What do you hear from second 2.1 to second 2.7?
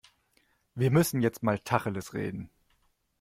reden.